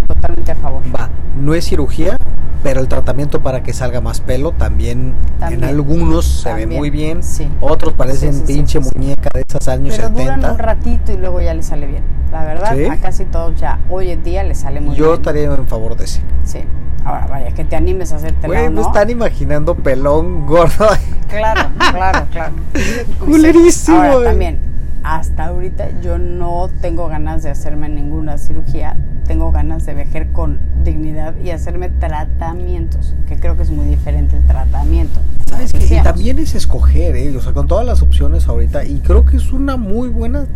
totalmente 0.06 0.52
a 0.52 0.56
favor. 0.56 0.82
va. 0.94 1.08
No 1.36 1.54
es 1.54 1.64
cirugía, 1.64 2.16
pero 2.62 2.80
el 2.80 2.88
tratamiento 2.88 3.40
para 3.42 3.62
que 3.62 3.72
salga 3.72 4.00
más 4.00 4.20
pelo 4.20 4.52
también, 4.52 5.14
También. 5.38 5.62
en 5.64 5.68
algunos 5.68 6.24
se 6.24 6.52
ve 6.52 6.60
También. 6.62 6.80
muy 6.80 6.90
bien. 6.90 7.22
Sí. 7.22 7.48
Otros 7.60 7.94
parecen 7.94 8.32
Sí, 8.34 8.42
sí, 8.46 8.52
pinche 8.54 8.80
muñeca 8.80 9.28
de 9.34 9.44
esas 9.48 9.66
años 9.68 9.94
Pero 9.96 10.10
duran 10.10 10.26
70. 10.40 10.52
un 10.52 10.58
ratito 10.58 11.12
y 11.12 11.16
luego 11.16 11.40
ya 11.40 11.54
le 11.54 11.62
sale 11.62 11.86
bien. 11.86 12.02
La 12.30 12.44
verdad, 12.44 12.76
a 12.90 12.96
casi 12.98 13.24
todos 13.26 13.60
ya 13.60 13.78
hoy 13.90 14.10
en 14.10 14.22
día 14.22 14.42
le 14.42 14.54
sale 14.54 14.80
muy 14.80 14.94
Yo 14.96 15.04
bien. 15.06 15.14
estaría 15.16 15.44
en 15.44 15.66
favor 15.66 15.96
de 15.96 16.04
ese. 16.04 16.20
Sí. 16.44 16.60
Ahora, 17.04 17.26
vaya, 17.26 17.50
que 17.50 17.64
te 17.64 17.74
animes 17.74 18.12
a 18.12 18.16
hacerte 18.16 18.46
Güey, 18.46 18.64
me 18.68 18.70
¿no? 18.70 18.82
están 18.82 19.10
imaginando 19.10 19.74
pelón, 19.74 20.46
gordo. 20.46 20.86
Claro, 21.28 21.62
claro, 21.90 22.26
claro. 22.30 22.52
Culerísimo, 23.18 23.96
Ahora, 24.00 24.30
también, 24.30 24.58
hasta 25.02 25.46
ahorita 25.46 26.00
yo 26.00 26.18
no 26.18 26.68
tengo 26.80 27.08
ganas 27.08 27.42
de 27.42 27.50
hacerme 27.50 27.88
ninguna 27.88 28.38
cirugía. 28.38 28.96
Tengo 29.26 29.52
ganas 29.52 29.86
de 29.86 29.94
vejer 29.94 30.32
con 30.32 30.58
dignidad 30.84 31.34
y 31.42 31.50
hacerme 31.50 31.88
tratamientos, 31.88 33.14
que 33.26 33.36
creo 33.38 33.56
que 33.56 33.62
es 33.62 33.70
muy 33.70 33.86
diferente 33.86 34.36
el 34.36 34.42
tratamiento. 34.42 35.20
¿Sabes 35.48 35.72
qué? 35.72 35.98
Y 35.98 36.02
también 36.02 36.38
es 36.38 36.54
escoger, 36.54 37.16
¿eh? 37.16 37.36
O 37.36 37.40
sea, 37.40 37.52
con 37.52 37.66
todas 37.66 37.86
las 37.86 38.02
opciones 38.02 38.48
ahorita. 38.48 38.84
Y 38.84 39.00
creo 39.00 39.24
que 39.24 39.36
es 39.36 39.52
una 39.52 39.76
muy 39.76 40.08
buena. 40.08 40.46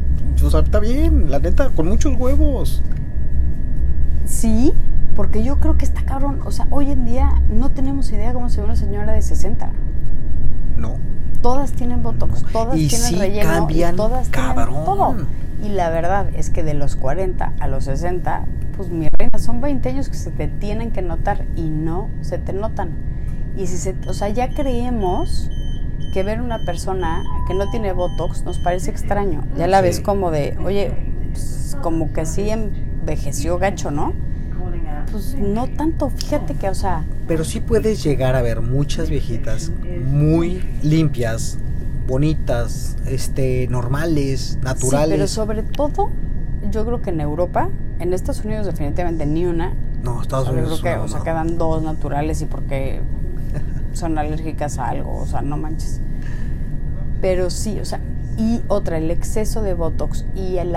O 0.45 0.51
sea, 0.51 0.61
está 0.61 0.81
bien, 0.81 1.31
la 1.31 1.39
neta, 1.39 1.71
con 1.71 1.89
muchos 1.89 2.17
huevos. 2.17 2.83
Sí, 4.27 4.73
porque 5.15 5.43
yo 5.45 5.59
creo 5.61 5.79
que 5.79 5.85
está 5.85 6.03
cabrón. 6.03 6.41
O 6.45 6.51
sea, 6.51 6.67
hoy 6.71 6.91
en 6.91 7.05
día 7.05 7.41
no 7.49 7.71
tenemos 7.71 8.11
idea 8.13 8.33
cómo 8.33 8.49
se 8.49 8.61
ve 8.61 8.67
una 8.67 8.77
señora 8.77 9.13
de 9.13 9.23
60. 9.23 9.71
No. 10.77 10.99
Todas 11.47 11.71
tienen 11.73 12.03
botox, 12.03 12.43
todas 12.51 12.77
Y 12.77 12.89
tienen 12.89 13.07
sí 13.09 13.15
relleno, 13.15 13.49
cambian, 13.51 13.95
y 13.95 13.97
todas 13.97 14.29
cabrón. 14.31 14.67
tienen 14.69 14.85
todo. 14.85 15.17
Y 15.65 15.69
la 15.69 15.91
verdad 15.91 16.27
es 16.35 16.51
que 16.51 16.65
de 16.65 16.75
los 16.75 16.97
40 16.97 17.53
a 17.61 17.69
los 17.69 17.85
60, 17.85 18.45
pues 18.77 18.89
mi 18.89 19.07
reina 19.17 19.39
son 19.39 19.61
20 19.61 19.89
años 19.91 20.09
que 20.09 20.17
se 20.17 20.33
te 20.33 20.49
tienen 20.49 20.91
que 20.91 21.03
notar 21.03 21.45
y 21.55 21.71
no 21.71 22.09
se 22.21 22.39
te 22.39 22.53
notan. 22.53 22.91
Y 23.57 23.69
si 23.69 23.77
se, 23.79 23.95
o 24.09 24.13
sea, 24.13 24.29
ya 24.29 24.49
creemos 24.55 25.49
que 26.13 26.25
ver 26.25 26.41
una 26.41 26.65
persona 26.65 27.23
que 27.47 27.55
no 27.55 27.71
tiene 27.71 27.93
Botox 27.93 28.43
nos 28.43 28.59
parece 28.59 28.91
extraño. 28.91 29.45
Ya 29.57 29.69
la 29.69 29.79
Sí. 29.79 29.83
ves 29.85 30.01
como 30.01 30.33
de, 30.33 30.59
oye, 30.65 30.91
pues, 31.31 31.77
como 31.81 32.13
que 32.13 32.27
sí 32.27 32.51
envejeció 32.51 33.59
gacho, 33.59 33.93
¿no? 33.93 34.15
Pues 35.13 35.37
no 35.39 35.69
tanto, 35.69 36.11
fíjate 36.11 36.55
que, 36.55 36.69
o 36.69 36.75
sea, 36.75 37.05
Pero 37.27 37.45
sí 37.45 37.61
puedes 37.61 38.03
llegar 38.03 38.37
a 38.37 38.43
ver 38.43 38.61
muchas 38.61 39.11
viejitas 39.11 39.73
muy 40.05 40.63
limpias, 40.83 41.59
bonitas, 42.07 42.97
este, 43.07 43.67
normales, 43.69 44.59
naturales. 44.63 45.09
Sí, 45.09 45.15
pero 45.15 45.29
sobre 45.29 45.63
todo, 45.63 46.11
yo 46.71 46.87
creo 46.87 47.03
que 47.03 47.11
en 47.11 47.21
Europa, 47.21 47.69
en 47.99 48.13
Estados 48.13 48.45
Unidos 48.45 48.67
definitivamente 48.67 49.27
ni 49.27 49.45
una. 49.47 49.75
No, 50.03 50.23
Estados 50.23 50.49
O 50.49 50.53
sea, 50.53 50.61
yo 50.61 50.67
Unidos. 50.67 50.81
creo 50.81 50.93
que, 50.95 50.99
no, 50.99 51.05
o 51.05 51.09
sea, 51.09 51.19
no. 51.19 51.25
quedan 51.25 51.59
dos 51.59 51.83
naturales 51.83 52.43
y 52.43 52.45
porque 52.47 53.01
son 53.93 54.19
alérgicas 54.19 54.79
a 54.79 54.89
algo, 54.91 55.17
o 55.17 55.27
sea, 55.27 55.43
no 55.43 55.57
manches. 55.57 56.01
Pero 57.21 57.51
sí, 57.51 57.81
o 57.81 57.85
sea, 57.85 57.99
y 58.39 58.61
otra, 58.69 58.99
el 58.99 59.11
exceso 59.11 59.63
de 59.63 59.75
Botox 59.75 60.27
y 60.37 60.59
el, 60.59 60.75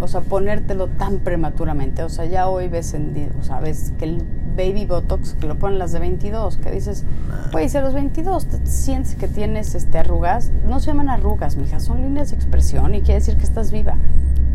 o 0.00 0.08
sea, 0.08 0.22
ponértelo 0.22 0.88
tan 0.88 1.18
prematuramente, 1.18 2.02
o 2.02 2.08
sea, 2.08 2.24
ya 2.24 2.48
hoy 2.48 2.68
ves, 2.68 2.94
en, 2.94 3.30
o 3.38 3.44
sea, 3.44 3.60
ves 3.60 3.92
que 3.98 4.06
el 4.06 4.22
baby 4.56 4.84
Botox, 4.86 5.34
que 5.40 5.46
lo 5.46 5.56
ponen 5.56 5.78
las 5.78 5.92
de 5.92 5.98
22, 6.00 6.56
que 6.58 6.70
dices, 6.70 7.04
Ah. 7.30 7.48
pues 7.52 7.72
si 7.72 7.78
a 7.78 7.80
los 7.82 7.94
22 7.94 8.46
te 8.46 8.66
sientes 8.66 9.14
que 9.14 9.28
tienes 9.28 9.74
este, 9.74 9.98
arrugas, 9.98 10.50
no 10.66 10.80
se 10.80 10.86
llaman 10.88 11.08
arrugas, 11.08 11.56
mija, 11.56 11.80
son 11.80 12.02
líneas 12.02 12.30
de 12.30 12.36
expresión 12.36 12.94
y 12.94 13.00
quiere 13.02 13.20
decir 13.20 13.36
que 13.36 13.44
estás 13.44 13.70
viva. 13.70 13.94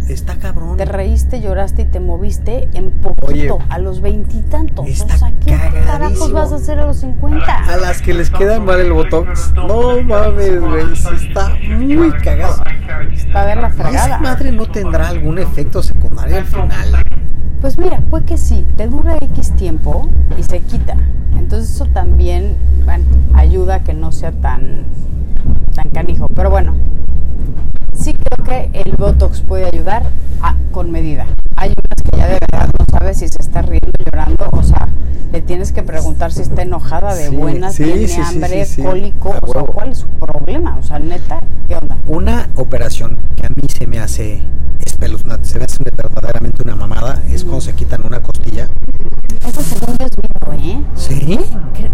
Está 0.07 0.35
cabrón. 0.35 0.77
Te 0.77 0.85
reíste, 0.85 1.41
lloraste 1.41 1.81
y 1.81 1.85
te 1.85 1.99
moviste 1.99 2.69
en 2.75 2.91
poquito, 2.91 3.55
Oye, 3.55 3.65
a 3.69 3.79
los 3.79 4.01
veintitantos. 4.01 4.85
O 4.85 4.87
está 4.87 5.17
sea, 5.17 5.33
¿qué 5.43 5.49
cagadísimo. 5.53 5.85
carajos 5.87 6.31
vas 6.31 6.51
a 6.51 6.55
hacer 6.57 6.77
a 6.77 6.85
los 6.85 6.97
50? 6.97 7.43
A 7.55 7.77
las 7.77 8.03
que 8.03 8.13
les 8.13 8.29
queda 8.29 8.59
mal 8.59 8.79
el 8.79 8.93
botox. 8.93 9.51
No 9.55 9.99
mames, 10.03 10.61
güey. 10.61 10.93
Está 10.93 11.55
muy 11.67 12.11
cagado. 12.21 12.61
Para 13.33 13.45
ver 13.47 13.57
la 13.57 13.67
¿Y 13.69 13.71
esa 13.71 13.83
fregada. 13.83 14.17
madre 14.19 14.51
no 14.51 14.67
tendrá 14.67 15.07
algún 15.07 15.39
efecto 15.39 15.81
secundario 15.81 16.37
al 16.37 16.45
final? 16.45 17.03
Pues 17.65 17.79
mira, 17.79 17.97
puede 18.11 18.25
que 18.25 18.37
sí, 18.37 18.63
te 18.77 18.85
dura 18.85 19.17
X 19.19 19.55
tiempo 19.55 20.07
y 20.37 20.43
se 20.43 20.59
quita. 20.59 20.95
Entonces 21.35 21.71
eso 21.73 21.87
también 21.87 22.55
bueno, 22.85 23.03
ayuda 23.33 23.77
a 23.77 23.83
que 23.83 23.95
no 23.95 24.11
sea 24.11 24.31
tan, 24.33 24.83
tan 25.73 25.89
canijo. 25.89 26.27
Pero 26.35 26.51
bueno, 26.51 26.75
sí 27.91 28.13
creo 28.13 28.45
que 28.45 28.81
el 28.83 28.91
Botox 28.95 29.41
puede 29.41 29.65
ayudar 29.65 30.03
a- 30.43 30.53
con 30.71 30.91
medida. 30.91 31.25
Hay 31.55 31.69
unas 31.69 32.03
que 32.03 32.15
ya 32.19 32.27
de 32.27 32.37
verdad 32.51 32.69
no 32.77 32.85
sabes 32.99 33.17
si 33.17 33.27
se 33.29 33.41
está 33.41 33.63
riendo, 33.63 33.89
llorando, 34.05 34.47
o 34.51 34.61
sea, 34.61 34.87
le 35.31 35.41
tienes 35.41 35.71
que 35.71 35.81
preguntar 35.81 36.31
si 36.31 36.43
está 36.43 36.61
enojada 36.61 37.15
de 37.15 37.29
Sí, 37.29 37.35
buenas, 37.35 37.73
sí, 37.73 37.83
tiene 37.85 38.07
sí, 38.07 38.21
hambre, 38.21 38.67
cólico, 38.83 39.33
o 39.41 39.47
sea. 39.51 39.63
¿cuál 39.63 39.89
es 39.89 39.97
su 39.97 40.07
problema? 40.07 40.77
O 40.79 40.83
sea, 40.83 40.99
neta, 40.99 41.39
¿qué 41.67 41.75
onda? 41.81 41.97
Una 42.05 42.47
operación 42.57 43.17
que 43.35 43.47
a 43.47 43.49
mí 43.49 43.63
se 43.75 43.87
me 43.87 43.97
hace 43.97 44.43
espeluznante, 44.99 45.47
se 45.49 45.59
me 45.59 45.65
hace 45.65 45.77
verdaderamente 45.83 46.63
una 46.63 46.75
mamada, 46.75 47.21
es 47.29 47.43
cuando 47.43 47.61
se 47.61 47.73
quitan 47.73 48.05
una 48.05 48.21
costilla. 48.21 48.67
Eso 49.45 49.61
según 49.61 49.95
yo 49.97 50.05
es 50.05 50.11
mito, 50.17 50.53
¿eh? 50.53 50.83
¿Sí? 50.95 51.39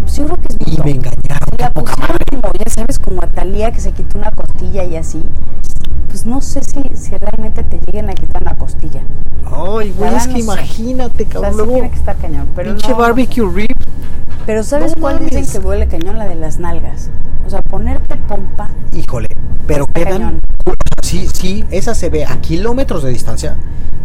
Seguro 0.06 0.36
que 0.36 0.48
es 0.48 0.56
Y 0.66 0.70
mito. 0.70 0.84
me 0.84 0.90
engañaron. 0.92 1.48
Se 1.50 1.56
la 1.62 1.70
pusieron 1.72 2.16
ya 2.64 2.72
sabes, 2.72 2.98
como 2.98 3.22
a 3.22 3.26
Talía 3.26 3.72
que 3.72 3.80
se 3.80 3.92
quitó 3.92 4.18
una 4.18 4.30
costilla 4.30 4.84
y 4.84 4.96
así. 4.96 5.22
Pues 6.08 6.26
no 6.26 6.40
sé 6.40 6.60
si, 6.62 6.82
si 6.96 7.16
realmente 7.16 7.62
te 7.64 7.80
lleguen 7.86 8.10
a 8.10 8.14
quitar 8.14 8.42
una 8.42 8.54
costilla. 8.54 9.02
Ay, 9.44 9.92
güey, 9.96 10.14
es 10.14 10.26
que 10.28 10.32
no 10.34 10.38
imagínate, 10.38 11.24
O 11.24 11.26
sea, 11.40 11.40
cabrón. 11.40 11.66
sí 11.68 11.72
tiene 11.74 11.90
que 11.90 11.96
estar 11.96 12.16
cañón. 12.16 12.48
Pero 12.54 12.70
pinche 12.70 12.90
no- 12.90 12.96
barbecue 12.98 13.50
rib. 13.52 13.76
Pero 14.46 14.62
¿sabes 14.62 14.94
No 14.96 15.00
cuál 15.00 15.18
dicen 15.24 15.46
que 15.46 15.58
duele 15.58 15.88
cañón? 15.88 16.18
La 16.18 16.26
de 16.26 16.34
las 16.36 16.58
nalgas. 16.58 17.10
O 17.46 17.50
sea, 17.50 17.62
ponerte 17.62 18.16
pompa. 18.16 18.68
Híjole, 18.92 19.28
pero 19.66 19.86
quedan. 19.86 20.12
cañón. 20.12 20.40
Sí, 21.12 21.28
sí, 21.32 21.64
esa 21.70 21.94
se 21.94 22.08
ve 22.08 22.24
a 22.24 22.40
kilómetros 22.40 23.02
de 23.02 23.10
distancia 23.10 23.56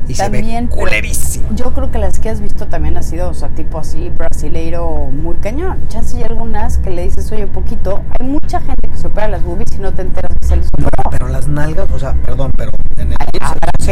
y 0.09 0.15
se 0.15 0.27
ve 0.29 0.67
culerísimo. 0.69 1.47
Yo 1.51 1.73
creo 1.73 1.89
que 1.89 1.99
las 1.99 2.19
que 2.19 2.29
has 2.29 2.41
visto 2.41 2.67
también 2.67 2.97
ha 2.97 3.01
sido, 3.03 3.29
o 3.29 3.33
sea, 3.33 3.47
tipo 3.49 3.77
así, 3.77 4.09
brasileiro, 4.09 5.09
muy 5.11 5.35
cañón. 5.35 5.79
Chance 5.87 6.19
y 6.19 6.23
algunas 6.23 6.77
que 6.79 6.89
le 6.89 7.03
dices, 7.03 7.31
oye, 7.31 7.47
poquito. 7.47 8.01
Hay 8.19 8.27
mucha 8.27 8.59
gente 8.59 8.89
que 8.89 8.97
se 8.97 9.07
opera 9.07 9.27
las 9.29 9.43
boobies 9.43 9.71
y 9.75 9.79
no 9.79 9.93
te 9.93 10.01
enteras 10.01 10.31
que 10.39 10.47
se 10.47 10.55
les 10.57 10.65
No, 10.77 10.87
operó. 10.87 11.09
pero 11.11 11.27
las 11.29 11.47
nalgas, 11.47 11.89
o 11.91 11.99
sea, 11.99 12.13
perdón, 12.13 12.51
pero 12.57 12.71
en 12.97 13.11
el 13.11 13.17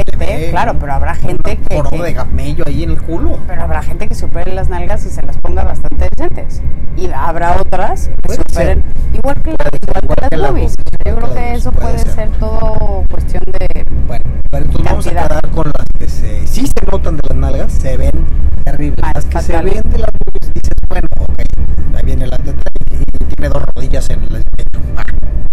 gente, 0.04 0.48
claro, 0.52 0.76
pero 0.80 0.94
habrá 0.94 1.16
gente 1.16 1.58
que- 1.58 1.82
que- 1.82 2.02
de 2.04 2.14
gamello 2.14 2.64
ahí 2.68 2.84
en 2.84 2.92
el 2.92 3.02
culo. 3.02 3.40
Pero 3.48 3.62
habrá 3.64 3.82
gente 3.82 4.08
que 4.08 4.16
se 4.16 4.26
opere 4.26 4.54
las 4.54 4.70
nalgas 4.70 5.06
y 5.06 5.10
se 5.10 5.22
las 5.22 5.38
ponga 5.38 5.64
bastante 5.64 6.08
decentes. 6.16 6.62
Y 6.98 7.10
habrá 7.14 7.58
otras 7.60 8.10
que 8.28 8.34
ser. 8.34 8.42
operen 8.52 8.84
igual 9.14 9.36
que, 9.42 9.52
igual 9.52 9.70
igual 10.04 10.16
que 10.22 10.30
que 10.30 10.38
las 10.38 10.52
boobies. 10.52 10.76
Yo 11.06 11.16
creo 11.16 11.34
que 11.34 11.54
eso 11.54 11.72
puede 11.72 11.98
ser 12.00 12.12
ser. 12.12 12.30
todo 12.40 13.04
cuestión 13.10 13.44
de... 13.46 13.86
Bueno, 14.08 14.24
pero 14.50 14.66
entonces 14.66 14.86
vamos 14.92 15.08
a 15.08 15.10
quedar 15.10 15.50
con 15.52 15.66
las 15.68 15.88
que 15.98 16.08
se, 16.08 16.48
sí 16.48 16.68
se 16.68 16.86
notan 16.92 17.18
de 17.18 17.22
las 17.30 17.38
nalgas, 17.38 17.72
se 17.74 17.98
ven 17.98 18.26
terribles. 18.64 19.00
Ah, 19.04 19.12
las 19.16 19.26
que 19.26 19.40
se 19.42 19.54
ven 19.62 19.84
de 19.90 19.98
las 20.00 20.10
boobies 20.12 20.54
dices, 20.54 20.74
bueno, 20.88 21.08
ok, 21.20 21.40
ahí 21.96 22.02
viene 22.06 22.28
la 22.28 22.38
teta 22.38 22.64
dos 23.50 23.64
rodillas 23.74 24.10
en 24.10 24.24
el 24.24 24.44
pecho. 24.44 24.80
Ah, 24.98 25.04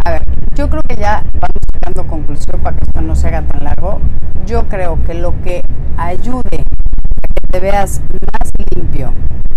A 0.04 0.10
ver, 0.12 0.22
yo 0.54 0.68
creo 0.68 0.82
que 0.82 0.96
ya 0.96 1.22
vamos 1.34 1.62
sacando 1.72 2.06
conclusión 2.06 2.60
para 2.60 2.76
que 2.76 2.84
esto 2.84 3.00
no 3.00 3.14
se 3.16 3.28
haga 3.28 3.42
tan 3.42 3.64
largo. 3.64 4.00
Yo 4.46 4.68
creo 4.68 5.02
que 5.04 5.14
lo 5.14 5.40
que 5.42 5.62
ayude 5.96 6.60
a 6.60 7.34
que 7.34 7.46
te 7.50 7.60
veas 7.60 8.00
más 8.10 8.52
limpio 8.74 9.12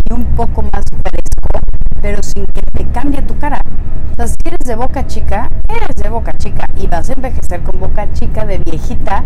y 0.10 0.14
un 0.14 0.26
poco 0.36 0.62
más 0.62 0.84
fresco, 0.90 1.50
pero 2.02 2.22
sin 2.22 2.46
que 2.48 2.62
te 2.62 2.86
cambie 2.92 3.22
tu 3.24 3.38
cara. 3.40 3.62
O 4.12 4.16
sea, 4.16 4.28
si 4.28 4.36
eres 4.46 4.60
de 4.66 4.76
boca 4.76 5.06
chica, 5.08 5.50
eres 5.68 5.96
de 5.96 6.10
boca 6.10 6.32
chica 6.34 6.70
y 6.78 6.88
vas 6.88 7.10
a 7.10 7.14
envejecer 7.14 7.62
con 7.64 7.80
boca 7.80 8.12
chica 8.14 8.46
de 8.46 8.60
viejita 8.60 9.18
a 9.18 9.24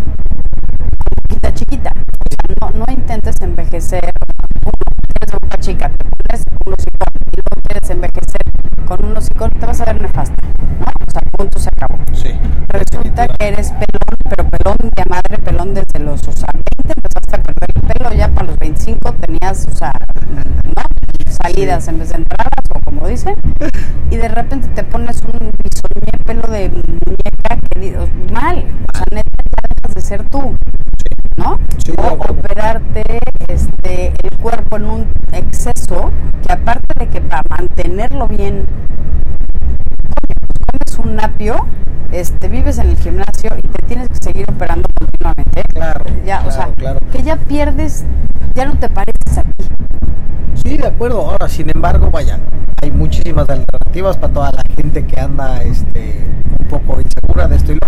boquita 1.22 1.54
chiquita. 1.54 1.92
O 1.96 2.30
sea, 2.30 2.72
no, 2.72 2.80
no 2.80 2.86
intentes 2.94 3.36
envejecer. 3.42 4.12
De 5.30 5.38
boca 5.38 5.58
chica, 5.60 5.90
te 5.90 6.10
pones 6.10 6.46
un 6.66 6.74
hocicón 6.74 7.14
y 7.32 7.38
luego 7.38 7.62
quieres 7.68 7.90
envejecer 7.92 8.42
con 8.88 9.06
un 9.06 9.16
hocicón, 9.16 9.52
te 9.52 9.66
vas 9.68 9.80
a 9.80 9.86
ver 9.86 10.02
nefasta. 10.02 10.36
¿no? 10.80 10.86
O 11.06 11.12
sea, 11.12 11.22
punto, 11.32 11.60
se 11.60 11.70
acabó. 11.70 11.98
sí. 12.14 12.32
Resulta 12.68 13.28
que 13.28 13.48
eres 13.48 13.70
pelón, 13.70 14.18
pero 14.28 14.50
pelón 14.50 14.92
de 14.96 15.04
madre, 15.08 15.38
pelón 15.38 15.76
desde 15.76 16.00
los, 16.00 16.28
o 16.28 16.32
sea, 16.32 16.48
20 16.52 16.94
empezaste 16.96 17.36
a 17.36 17.44
perder 17.44 17.70
el 17.76 17.82
pelo, 17.94 18.14
ya 18.14 18.28
para 18.30 18.48
los 18.48 18.58
25 18.58 19.14
tenías, 19.14 19.68
o 19.68 19.76
sea, 19.76 19.92
¿no? 20.66 21.32
Salidas 21.44 21.88
en 21.88 22.00
vez 22.00 22.10
de 22.10 22.16
entradas, 22.16 22.66
o 22.74 22.80
como 22.86 23.08
dicen, 23.08 23.36
y 24.10 24.16
de 24.16 24.30
repente 24.30 24.68
te 24.70 24.84
pones 24.84 25.22
un 25.22 25.52
bisoñé 25.64 26.24
pelo 26.26 26.48
de 26.48 26.70
muñeca 26.70 27.60
que 27.70 28.08
mal, 28.34 28.66
o 28.92 28.98
sea, 28.98 29.06
neta, 29.12 29.30
dejas 29.76 29.94
de 29.94 30.02
ser 30.02 30.28
tú, 30.30 30.58
¿no? 31.40 31.58
Sí, 31.84 31.94
o 31.98 32.14
operarte 32.14 33.04
este, 33.48 34.14
el 34.24 34.38
cuerpo 34.42 34.76
en 34.78 34.84
un 34.86 35.12
exceso, 35.32 36.12
que 36.46 36.54
aparte 36.54 36.88
de 37.00 37.08
que 37.08 37.22
para 37.22 37.42
mantenerlo 37.50 38.28
bien 38.28 38.66
comes 40.72 41.00
un 41.00 41.16
napio, 41.16 41.66
este, 42.12 42.48
vives 42.50 42.78
en 42.80 42.90
el 42.90 42.98
gimnasio 42.98 43.50
y 43.58 43.62
te 43.68 43.88
tienes 43.88 44.10
que 44.10 44.16
seguir 44.16 44.46
operando 44.52 44.88
continuamente. 45.00 45.64
Claro, 45.74 46.04
Ya, 46.26 46.44
o 46.46 46.52
sea, 46.52 46.68
claro. 46.76 47.00
que 47.12 47.24
ya 47.24 47.38
pierdes, 47.38 48.04
ya 48.54 48.66
no 48.66 48.78
te 48.78 48.90
pareces 48.90 49.38
a 49.38 49.44
ti. 49.44 49.66
Sí, 50.56 50.78
de 50.78 50.88
acuerdo. 50.88 51.22
Ahora, 51.32 51.48
sin 51.48 51.70
embargo, 51.74 52.10
vaya, 52.12 52.38
hay 52.82 52.92
muchísimas 52.92 53.48
alternativas 53.50 54.18
para 54.18 54.34
toda 54.34 54.52
la 54.52 54.64
gente 54.76 55.06
que 55.06 55.20
anda 55.20 55.64
este, 55.64 56.20
un 56.60 56.68
poco 56.68 57.00
insegura 57.00 57.48
de 57.48 57.56
esto 57.56 57.72
y 57.72 57.76
lo 57.76 57.80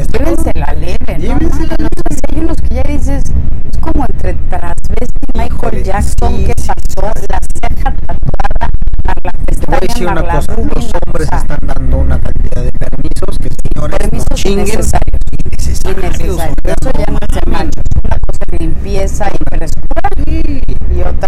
esto- 0.00 0.18
Llévensela 0.18 0.72
leve, 0.74 0.98
¿no? 1.08 1.18
Llévensela 1.18 1.76
No, 1.78 1.84
no, 1.84 1.88
sé, 2.14 2.20
hay 2.32 2.38
unos 2.40 2.56
que 2.56 2.74
ya 2.74 2.82
dices, 2.82 3.22
es 3.70 3.78
como 3.80 4.04
entre 4.08 4.34
transvesti 4.48 5.18
y 5.34 5.38
Michael 5.38 5.84
Jackson, 5.84 6.36
sí, 6.36 6.44
¿qué 6.44 6.54
sí, 6.56 6.68
pasó? 6.68 7.12
La 7.28 7.40
ceja 7.40 7.94
tatuada, 7.94 8.70
a 9.04 9.14
la 9.22 9.32
Te 9.32 9.66
voy 9.66 9.76
a 9.76 9.80
decir 9.80 9.88
pestaña, 10.06 10.12
una 10.12 10.22
la 10.22 10.34
cosa, 10.36 10.54
rubia, 10.54 10.72
los 10.74 10.90
hombres 11.06 11.26
o 11.26 11.30
sea, 11.30 11.38
están 11.38 11.58
dando 11.66 11.96
una 11.98 12.18
cantidad 12.20 12.62
de 12.64 12.72
permisos 12.72 13.38
que 13.38 13.48
señores 13.68 13.98
Permisos 13.98 14.30
no 14.30 14.36
chinguen. 14.36 14.66
innecesarios. 14.66 15.20
Innecesarios. 15.44 16.20
innecesarios. 16.20 16.56
Eso 16.64 16.90
ya 16.98 17.06
no 17.06 17.18
mames. 17.20 17.46
machos. 17.46 17.84
Una 18.04 18.18
cosa 18.26 18.44
de 18.50 18.58
limpieza 18.58 19.26
y 19.28 19.56
frescura 19.56 20.08
Sí, 20.26 20.62
y 20.96 21.00
otra, 21.02 21.27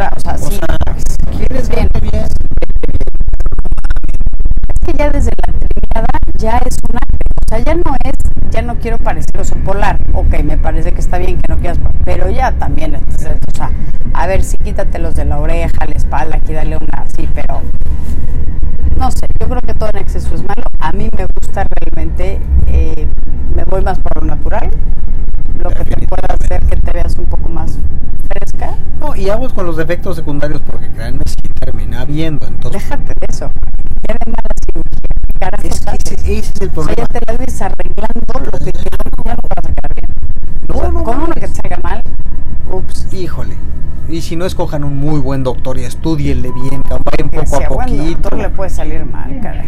sea, 7.51 7.59
ya 7.59 7.75
no 7.75 7.97
es, 8.05 8.13
ya 8.51 8.63
no 8.63 8.77
quiero 8.77 8.97
parecer 8.99 9.39
oso 9.39 9.57
polar, 9.57 9.99
ok, 10.15 10.43
me 10.45 10.57
parece 10.57 10.93
que 10.93 11.01
está 11.01 11.19
bien 11.19 11.37
que 11.37 11.53
no 11.53 11.59
quieras, 11.59 11.81
pero 12.05 12.31
ya 12.31 12.53
también, 12.53 12.95
entonces, 12.95 13.39
o 13.53 13.57
sea, 13.57 13.71
a 14.15 14.27
ver, 14.27 14.45
sí, 14.45 14.57
quítatelos 14.59 15.15
de 15.15 15.25
la 15.25 15.39
oreja, 15.39 15.85
la 15.85 15.95
espalda, 15.95 16.37
aquí 16.37 16.53
dale 16.53 16.77
una 16.77 17.03
así, 17.03 17.29
pero 17.35 17.61
no 18.97 19.11
sé, 19.11 19.27
yo 19.41 19.49
creo 19.49 19.61
que 19.63 19.75
todo 19.75 19.91
en 19.93 20.01
exceso 20.01 20.35
es 20.35 20.43
malo, 20.43 20.63
a 20.79 20.93
mí 20.93 21.09
me 21.17 21.27
gusta 21.27 21.67
realmente, 21.81 22.41
eh, 22.69 23.09
me 23.55 23.65
voy 23.65 23.83
más 23.83 23.99
por 23.99 24.23
lo 24.23 24.29
natural, 24.29 24.71
lo 25.59 25.71
que 25.71 25.85
te 25.85 26.07
pueda 26.07 26.35
hacer 26.39 26.65
que 26.67 26.77
te 26.77 26.93
veas 26.93 27.17
un 27.17 27.27
poco 27.27 27.49
más 27.49 27.79
fresca. 28.29 28.77
No, 29.01 29.17
y 29.17 29.29
aguas 29.29 29.53
con 29.53 29.67
los 29.67 29.79
efectos 29.79 30.17
secundarios 30.17 30.61
porque 30.63 30.89
créanme 30.89 31.23
si 31.27 31.37
termina 31.65 32.05
viendo. 32.05 32.47
Entonces, 32.47 32.83
Déjate 32.83 33.15
de 33.15 33.27
eso. 33.29 33.51
Nada 34.09 34.49
cirugía. 34.65 35.01
Carajo, 35.39 35.69
ese, 35.95 36.15
ese 36.15 36.39
es 36.39 36.61
el 36.61 36.69
o 36.69 36.71
sea, 36.71 36.73
problema. 36.73 36.95
ya 36.97 37.07
te 37.07 37.21
la 37.33 37.39
ves 37.39 37.63
arreglando 37.63 38.51
lo 38.53 38.59
que 38.59 38.73
ya 38.73 39.35
no 39.35 39.43
vas 39.49 39.59
a 39.59 39.63
quedar 39.63 39.95
bien. 39.95 40.11
No, 40.69 40.75
O 40.75 40.81
sea, 40.81 40.91
no 40.91 41.05
con 41.05 41.17
una 41.17 41.27
mames. 41.29 41.35
que 41.37 41.49
te 41.49 41.55
salga 41.55 41.79
mal, 41.83 42.03
ups. 42.73 43.09
Híjole. 43.13 43.55
Y 44.09 44.23
si 44.23 44.35
no 44.37 44.45
escojan 44.45 44.83
un 44.85 44.97
muy 44.97 45.21
buen 45.21 45.45
doctor 45.45 45.79
y 45.79 45.85
estudienle 45.85 46.51
bien, 46.53 46.83
vayan 46.83 47.31
poco 47.31 47.43
a 47.43 47.47
sea 47.47 47.69
buen 47.69 47.89
poquito. 47.89 48.13
doctor 48.15 48.39
le 48.39 48.49
puede 48.51 48.71
salir 48.71 49.05
mal, 49.05 49.39
caray. 49.41 49.67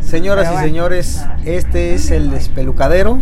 Señoras 0.00 0.44
Pero 0.44 0.52
y 0.52 0.54
bueno. 0.54 0.66
señores, 0.68 1.24
este 1.44 1.94
es 1.94 2.10
el 2.10 2.30
despelucadero. 2.30 3.20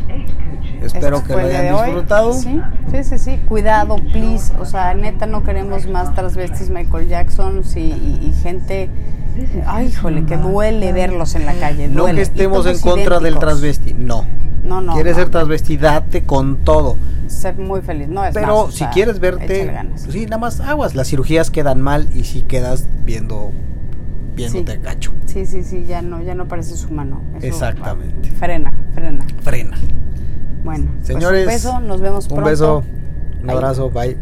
Espero 0.83 1.19
Esto 1.19 1.27
que 1.29 1.33
lo 1.35 1.39
hayan 1.47 1.75
disfrutado. 1.85 2.33
Sí, 2.33 2.59
sí, 2.91 3.05
sí, 3.05 3.19
sí. 3.19 3.41
Cuidado, 3.49 3.97
please. 3.97 4.53
O 4.59 4.65
sea, 4.65 4.95
neta, 4.95 5.27
no 5.27 5.43
queremos 5.43 5.87
más 5.87 6.15
transvestis 6.15 6.71
Michael 6.71 7.09
Jackson 7.09 7.63
y, 7.75 7.79
y- 7.81 8.21
y 8.31 8.33
gente. 8.43 8.89
Ay, 9.67 9.87
híjole, 9.89 10.25
que 10.25 10.37
duele 10.37 10.93
verlos 10.93 11.35
en 11.35 11.47
la 11.47 11.55
calle. 11.55 11.89
No 11.89 12.03
duele. 12.03 12.17
que 12.17 12.23
estemos 12.23 12.67
en 12.67 12.79
contra 12.79 13.21
del 13.21 13.39
transvesti, 13.39 13.95
no. 13.95 14.25
No, 14.63 14.81
no. 14.83 14.93
quieres 14.93 15.17
no, 15.17 15.23
ser 15.23 15.31
transvesti, 15.31 15.77
date 15.79 16.25
con 16.25 16.59
todo. 16.59 16.97
Ser 17.29 17.57
muy 17.57 17.81
feliz. 17.81 18.09
No 18.09 18.25
es 18.25 18.35
Pero 18.35 18.65
más, 18.67 18.73
si 18.75 18.79
sea, 18.81 18.91
quieres 18.91 19.19
verte, 19.19 19.67
ganas. 19.67 20.03
pues 20.03 20.13
sí, 20.13 20.25
nada 20.25 20.39
más 20.39 20.61
aguas. 20.61 20.95
Las 20.95 21.09
cirugías 21.09 21.51
quedan 21.51 21.81
mal 21.81 22.09
y 22.15 22.25
si 22.25 22.43
quedas 22.43 22.87
viendo, 23.05 23.53
viéndote 24.37 24.73
Sí. 24.73 24.79
gacho. 24.83 25.13
Sí, 25.27 25.47
sí, 25.47 25.63
sí, 25.65 25.87
ya 25.89 26.03
no, 26.03 26.21
ya 26.21 26.35
no 26.35 26.47
pareces 26.47 26.85
humano. 26.85 27.23
Eso, 27.39 27.47
Exactamente. 27.47 28.31
va. 28.31 28.37
Frena, 28.39 28.73
frena. 28.95 29.25
Frena. 29.43 29.77
Bueno, 30.63 30.91
pues 30.97 31.07
Señores, 31.07 31.47
un 31.47 31.53
beso, 31.53 31.81
nos 31.81 32.01
vemos 32.03 32.25
Un 32.25 32.29
pronto. 32.35 32.51
beso, 32.51 32.85
un 33.41 33.47
Bye. 33.47 33.57
abrazo, 33.57 33.91
bye. 33.91 34.17